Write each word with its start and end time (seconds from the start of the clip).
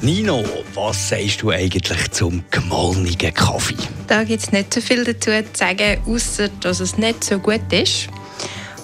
Nino, 0.00 0.44
was 0.74 1.08
sagst 1.08 1.42
du 1.42 1.50
eigentlich 1.50 2.12
zum 2.12 2.44
gemahlenen 2.52 3.18
Kaffee? 3.34 3.74
Da 4.06 4.22
gibt 4.22 4.42
es 4.44 4.52
nicht 4.52 4.72
so 4.72 4.80
viel 4.80 5.02
dazu 5.02 5.30
zu 5.30 5.58
sagen, 5.58 6.00
außer 6.06 6.48
dass 6.60 6.78
es 6.78 6.96
nicht 6.96 7.24
so 7.24 7.40
gut 7.40 7.72
ist. 7.72 8.06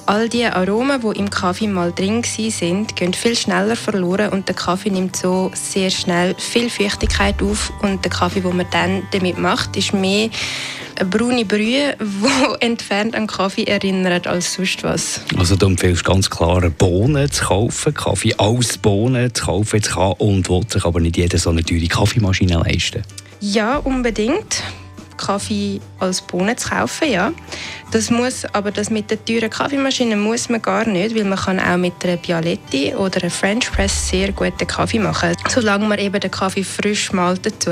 All 0.07 0.29
die 0.29 0.45
Aromen, 0.45 1.01
die 1.01 1.19
im 1.21 1.31
Kaffee 1.31 1.69
mal 1.69 1.93
drin 1.93 2.25
sind, 2.25 2.97
gehen 2.97 3.15
viel 3.15 3.37
schneller 3.37 3.77
verloren 3.77 4.31
und 4.31 4.49
der 4.49 4.57
Kaffee 4.57 4.91
nimmt 4.91 5.15
so 5.17 5.53
sehr 5.55 5.89
schnell 5.89 6.35
viel 6.37 6.69
Feuchtigkeit 6.69 7.41
auf 7.41 7.73
und 7.83 8.05
der 8.05 8.11
Kaffee, 8.11 8.41
den 8.41 8.57
man 8.57 8.67
dann 8.73 9.05
damit 9.13 9.39
macht, 9.39 9.77
ist 9.77 9.95
mehr 9.95 10.31
braune 11.11 11.45
Brühe, 11.45 11.97
die 12.01 12.61
entfernt 12.65 13.15
an 13.15 13.27
Kaffee 13.27 13.65
erinnert 13.65 14.27
als 14.27 14.55
sonst 14.55 14.83
was. 14.83 15.21
Also 15.37 15.57
du 15.57 15.67
empfiehlst 15.67 16.05
ganz 16.05 16.29
klar, 16.29 16.69
Bohnen 16.71 17.31
zu 17.31 17.45
kaufen, 17.45 17.95
Kaffee 17.95 18.35
aus 18.37 18.79
Bohnen 18.79 19.33
zu 19.35 19.45
kaufen 19.45 19.83
zu 19.83 19.91
kann 19.93 20.13
und 20.19 20.49
will 20.49 20.63
sich 20.69 20.85
aber 20.85 21.01
nicht 21.01 21.17
jeder 21.17 21.39
so 21.39 21.51
eine 21.51 21.63
teure 21.63 21.87
Kaffeemaschine 21.87 22.63
leisten. 22.65 23.03
Ja, 23.41 23.77
unbedingt. 23.77 24.63
Kaffee 25.27 25.81
als 25.99 26.21
Bohnen 26.23 26.57
zu 26.57 26.69
kaufen, 26.69 27.11
ja. 27.11 27.33
Das 27.91 28.11
muss, 28.11 28.45
aber 28.53 28.73
das 28.73 28.91
mit 28.91 29.11
der 29.11 29.25
teuren 29.25 29.51
Kaffeemaschine 29.51 30.17
muss 30.17 30.49
man 30.49 30.61
gar 30.61 30.87
nicht, 30.87 31.15
weil 31.15 31.25
man 31.25 31.39
kann 31.39 31.61
auch 31.61 31.77
mit 31.77 31.93
einer 32.03 32.17
Bialetti 32.17 32.95
oder 32.95 33.23
einer 33.23 33.31
French 33.31 33.71
Press 33.71 34.09
sehr 34.09 34.33
guten 34.33 34.67
Kaffee 34.67 34.99
machen, 34.99 35.35
solange 35.49 35.87
man 35.87 35.99
eben 35.99 36.19
den 36.19 36.31
Kaffee 36.31 36.65
frisch 36.65 37.13
malt 37.13 37.47
dazu. 37.47 37.71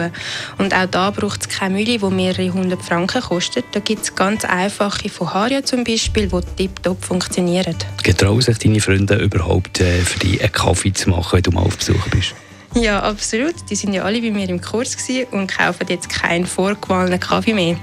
Und 0.58 0.74
auch 0.74 0.86
da 0.86 1.10
braucht 1.10 1.40
es 1.40 1.48
keine 1.48 1.74
Mühle, 1.74 1.98
die 1.98 2.14
mehrere 2.14 2.52
hundert 2.52 2.82
Franken 2.82 3.20
kostet. 3.20 3.64
Da 3.72 3.80
gibt 3.80 4.02
es 4.02 4.14
ganz 4.14 4.44
einfache 4.44 5.08
von 5.08 5.34
Haria 5.34 5.64
zum 5.64 5.82
Beispiel, 5.82 6.28
die 6.28 6.68
tiptop 6.68 7.04
funktionieren. 7.04 7.74
Getrauen 8.02 8.40
sich 8.40 8.58
deine 8.58 8.80
Freunde 8.80 9.16
überhaupt 9.16 9.80
äh, 9.80 10.02
für 10.02 10.20
dich 10.20 10.40
einen 10.40 10.52
Kaffee 10.52 10.92
zu 10.92 11.10
machen, 11.10 11.32
wenn 11.32 11.42
du 11.42 11.50
mal 11.50 11.62
auf 11.62 11.76
Besuch 11.76 12.08
bist? 12.10 12.34
Ja, 12.74 13.00
absolut. 13.00 13.54
Die 13.70 13.76
sind 13.76 13.92
ja 13.92 14.02
alle 14.02 14.20
bei 14.20 14.30
mir 14.30 14.48
im 14.48 14.60
Kurs 14.60 14.96
und 15.30 15.46
kaufen 15.46 15.86
jetzt 15.88 16.08
keinen 16.08 16.46
vorgemahlenen 16.46 17.20
Kaffee 17.20 17.54
mehr. 17.54 17.76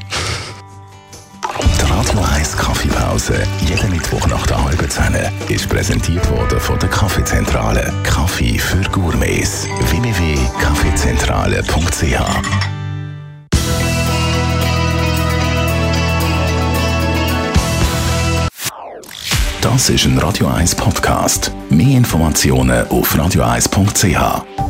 Die 1.53 1.91
Radio 1.91 2.19
1 2.35 2.57
Kaffeepause, 2.57 3.43
jeden 3.67 3.91
Mittwoch 3.91 4.25
nach 4.27 4.45
der 4.47 4.63
halben 4.63 4.89
Zehn, 4.89 5.15
ist 5.49 5.69
präsentiert 5.69 6.27
worden 6.31 6.59
von 6.59 6.79
der 6.79 6.89
Kaffeezentrale. 6.89 7.93
Kaffee 8.03 8.57
für 8.57 8.81
Gourmets. 8.89 9.67
www.kaffeezentrale.ch 9.89 12.79
Das 19.61 19.89
ist 19.89 20.05
ein 20.05 20.17
Radio 20.17 20.47
1 20.47 20.75
Podcast. 20.75 21.51
Mehr 21.69 21.97
Informationen 21.97 22.87
auf 22.87 23.13
radio1.ch. 23.15 24.68